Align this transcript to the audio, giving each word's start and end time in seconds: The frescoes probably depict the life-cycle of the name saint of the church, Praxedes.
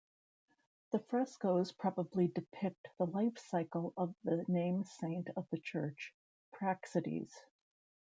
The 0.93 0.97
frescoes 0.97 1.71
probably 1.71 2.27
depict 2.27 2.87
the 2.97 3.05
life-cycle 3.05 3.93
of 3.95 4.15
the 4.23 4.43
name 4.47 4.83
saint 4.83 5.27
of 5.35 5.47
the 5.51 5.59
church, 5.59 6.15
Praxedes. 6.53 7.35